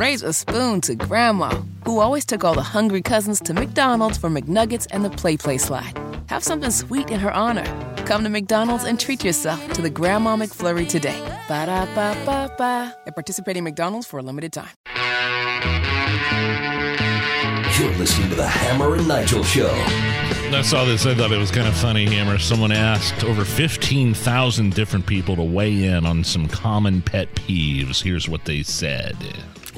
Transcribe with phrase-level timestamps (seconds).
[0.00, 1.50] raise a spoon to Grandma,
[1.84, 5.92] who always took all the hungry cousins to McDonald's for McNuggets and the PlayPlace slide.
[6.30, 7.66] Have something sweet in her honor.
[8.06, 11.20] Come to McDonald's and treat yourself to the Grandma McFlurry today.
[11.48, 12.96] Ba da ba ba ba.
[13.06, 14.70] At participating McDonald's for a limited time.
[17.78, 19.70] You're listening to the Hammer and Nigel Show.
[19.70, 21.04] I saw this.
[21.04, 22.38] I thought it was kind of funny, Hammer.
[22.38, 28.02] Someone asked over 15,000 different people to weigh in on some common pet peeves.
[28.02, 29.16] Here's what they said.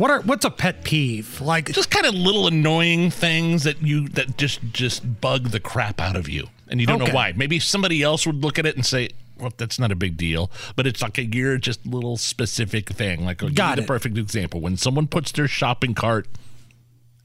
[0.00, 1.42] What are what's a pet peeve?
[1.42, 6.00] Like Just kind of little annoying things that you that just just bug the crap
[6.00, 7.10] out of you, and you don't Okay.
[7.10, 7.32] know why.
[7.36, 10.50] Maybe somebody else would look at it and say, "Well, that's not a big deal,"
[10.74, 13.26] but it's like a you're just little specific thing.
[13.26, 16.26] Like, I'll give Got you the perfect example when someone puts their shopping cart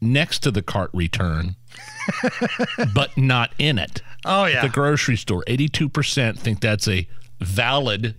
[0.00, 1.54] next to the cart return,
[2.94, 4.02] but not in it.
[4.24, 4.62] Oh yeah.
[4.62, 5.44] the grocery store.
[5.46, 7.06] 82% think that's a
[7.40, 8.16] valid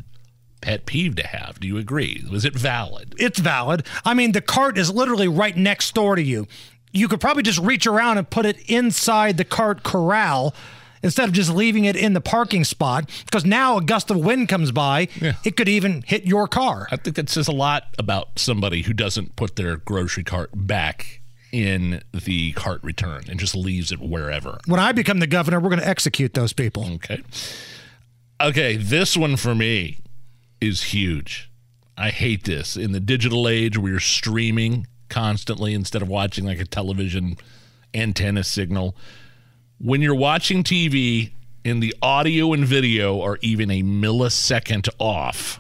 [0.62, 1.60] pet peeve to have.
[1.60, 2.24] Do you agree?
[2.32, 3.16] Was it valid?
[3.18, 3.86] it's valid.
[4.06, 6.48] I mean, the cart is literally right next door to you.
[6.92, 10.56] You could probably just reach around and put it inside the cart corral
[11.04, 14.50] instead of just leaving it in the parking spot because now a gust of wind
[14.50, 15.34] comes by, Yeah.
[15.44, 16.88] it could even hit your car.
[16.92, 21.22] I think that says a lot about somebody who doesn't put their grocery cart back
[21.52, 24.58] in the cart return and just leaves it wherever.
[24.66, 26.86] When I become the governor, we're going to execute those people.
[26.96, 27.22] Okay.
[28.42, 30.00] Okay, this one for me
[30.62, 31.50] is huge.
[31.98, 32.78] I hate this.
[32.78, 37.38] In the digital age where you're streaming constantly instead of watching like a television
[37.94, 38.96] antenna signal,
[39.80, 41.32] when you're watching TV
[41.66, 45.60] and the audio and video are even a millisecond off,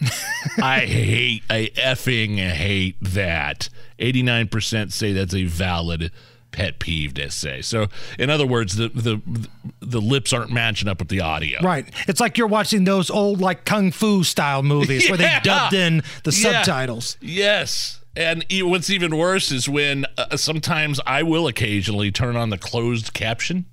[0.62, 3.68] I hate, I effing hate that.
[3.98, 6.10] 89% say that's a valid
[6.54, 7.60] pet peeve to say.
[7.60, 7.88] So,
[8.18, 9.20] in other words, the the
[9.80, 11.60] the lips aren't matching up with the audio.
[11.60, 11.92] Right.
[12.08, 16.02] It's like you're watching those old like kung fu style movies where they dubbed in
[16.22, 16.62] the Yeah.
[16.62, 17.18] subtitles.
[17.20, 18.00] Yes.
[18.16, 23.12] And what's even worse is when uh, sometimes I will occasionally turn on the closed
[23.12, 23.64] caption,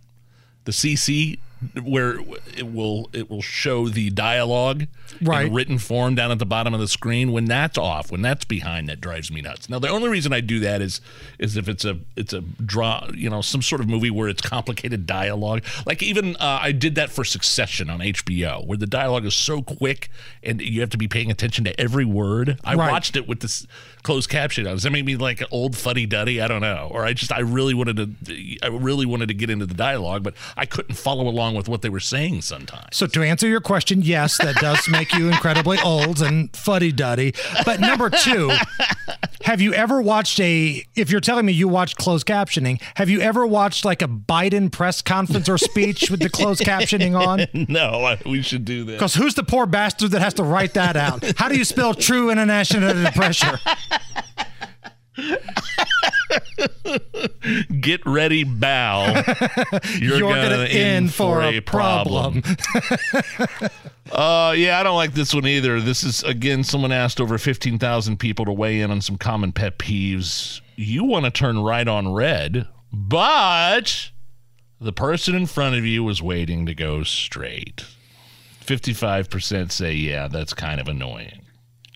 [0.66, 1.38] the CC,
[1.84, 2.20] where
[2.58, 4.88] it will it will show the dialogue
[5.22, 5.48] Right.
[5.48, 7.32] in written form down at the bottom of the screen.
[7.32, 9.70] When that's off, when that's behind, that drives me nuts.
[9.70, 11.02] Now the only reason I do that is
[11.38, 14.42] is if it's a it's a draw, you know, some sort of movie where it's
[14.42, 15.64] complicated dialogue.
[15.86, 19.62] Like even uh, I did that for Succession on HBO, where the dialogue is so
[19.62, 20.10] quick
[20.42, 22.60] and you have to be paying attention to every word.
[22.64, 22.92] I Right.
[22.92, 23.68] watched it with this
[24.04, 24.64] closed caption.
[24.64, 26.42] Does that make me like an old fuddy duddy?
[26.42, 26.90] I don't know.
[26.92, 30.24] Or I just I really wanted to I really wanted to get into the dialogue,
[30.24, 32.96] but I couldn't follow along with what they were saying sometimes.
[32.96, 37.34] So to answer your question, yes, that does make you incredibly old and fuddy duddy.
[37.66, 38.52] But number two,
[39.44, 40.84] have you ever watched a?
[40.96, 44.72] If you're telling me you watched closed captioning, have you ever watched like a Biden
[44.72, 47.48] press conference or speech with the closed captioning on?
[47.70, 48.94] no, we should do that.
[48.94, 51.24] Because who's the poor bastard that has to write that out?
[51.38, 53.60] How do you spell true international pressure?
[57.82, 59.08] Get ready, bow.
[60.00, 62.44] You're, You're gonna, gonna in for a problem.
[64.12, 65.82] uh, yeah, I don't like this one either.
[65.82, 69.52] This is again, someone asked over fifteen thousand people to weigh in on some common
[69.52, 70.62] pet peeves.
[70.76, 74.12] You want to turn right on red, but
[74.80, 77.86] the person in front of you was waiting to go straight.
[78.60, 81.41] Fifty-five percent say, yeah, that's kind of annoying.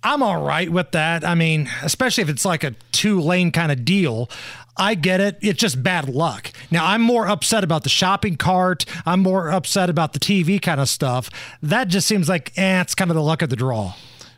[0.05, 1.25] I'm all right with that.
[1.25, 4.29] I mean, especially if it's like a two lane kind of deal.
[4.77, 5.39] I get it.
[5.41, 6.51] It's just bad luck.
[6.69, 8.85] Now, I'm more upset about the shopping cart.
[9.05, 11.31] I'm more upset about the TV kind of stuff.
[11.63, 13.93] That just seems like, eh, it's kind of the luck of the draw.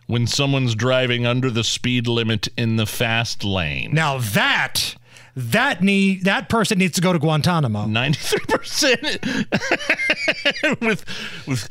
[0.06, 3.94] When someone's driving under the speed limit in the fast lane.
[3.94, 4.96] Now, that,
[5.40, 7.86] that need, that person needs to go to Guantanamo.
[7.86, 9.02] Ninety-three percent
[10.82, 11.06] with
[11.48, 11.70] with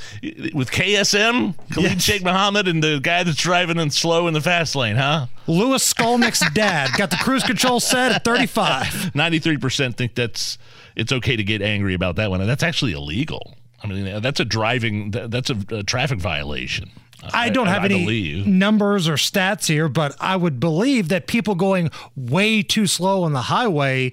[0.54, 2.02] with KSM, Khalid Yes.
[2.02, 5.26] Sheikh Mohammed, and the guy that's driving and slow in the fast lane, huh?
[5.48, 9.14] Lewis Skolnick's dad got the cruise control set at 35.
[9.16, 10.58] Ninety-three percent think that's
[10.94, 13.56] it's okay to get angry about that one, and that's actually illegal.
[13.82, 16.90] I mean, that's a driving that's a, a traffic violation.
[17.32, 18.46] I don't have I any believe.
[18.46, 23.32] numbers or stats here, but I would believe that people going way too slow on
[23.32, 24.12] the highway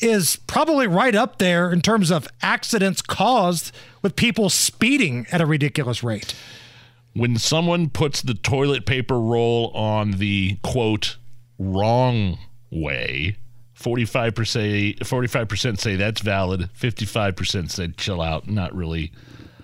[0.00, 3.72] is probably right up there in terms of accidents caused
[4.02, 6.34] with people speeding at a ridiculous rate.
[7.14, 11.18] when someone puts the toilet paper roll on the quote
[11.58, 12.38] wrong
[12.70, 13.36] way
[13.78, 19.12] 45% 45% say that's valid 55% said chill out not really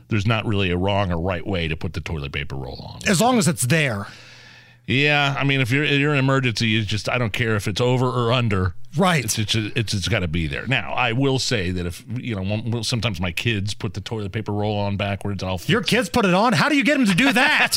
[0.08, 3.08] there's not really a wrong or right way to put the toilet paper roll on
[3.08, 4.06] As long as it's there.
[4.86, 7.80] Yeah, I mean, if you're you're an emergency, you just I don't care if it's
[7.80, 8.74] over or under.
[8.96, 9.22] Right.
[9.22, 10.66] It's it's it's, it's got to be there.
[10.66, 14.50] Now, I will say that if you know, sometimes my kids put the toilet paper
[14.50, 15.42] roll on backwards.
[15.42, 16.54] I'll Your kids put it on.
[16.54, 17.76] How do you get them to do that?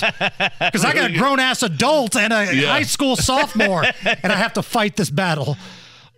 [0.61, 2.67] Because I got a grown ass adult and a Yeah.
[2.69, 5.57] high school sophomore, and I have to fight this battle.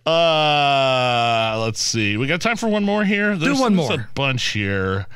[0.06, 2.16] Uh, let's see.
[2.16, 3.36] We got time for one more here.
[3.36, 3.98] There's, one there's more.
[4.00, 5.06] a bunch here.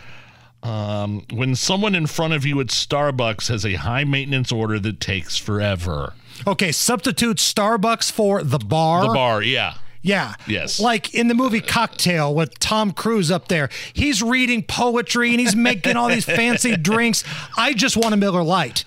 [0.63, 5.01] Um, when someone in front of you at Starbucks has a high maintenance order that
[5.01, 6.15] takes forever.
[6.47, 9.03] Okay, substitute Starbucks for the bar.
[9.07, 9.75] The bar, yeah.
[10.03, 10.35] Yeah.
[10.47, 10.81] Yes.
[10.81, 13.69] Like in the movie Cocktail with Tom Cruise up there.
[13.93, 17.25] He's reading poetry and he's making all these fancy drinks.
[17.57, 18.85] I just want a Miller Lite.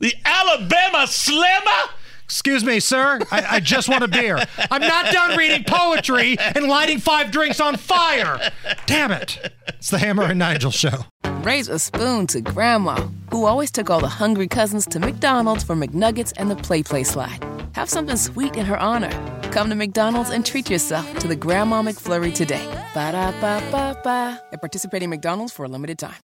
[0.00, 1.90] The Alabama Slammer.
[2.30, 3.18] Excuse me, sir.
[3.32, 4.38] I, I just want a beer.
[4.70, 8.52] I'm not done reading poetry and lighting five drinks on fire.
[8.86, 9.52] Damn it.
[9.66, 11.06] It's the Hammer and Nigel show.
[11.42, 15.74] Raise a spoon to Grandma, who always took all the hungry cousins to McDonald's for
[15.74, 17.44] McNuggets and the PlayPlace slide.
[17.72, 19.10] Have something sweet in her honor.
[19.50, 22.64] Come to McDonald's and treat yourself to the Grandma McFlurry today.
[22.94, 24.40] Ba da ba ba ba.
[24.52, 26.14] At participating McDonald's for a limited time.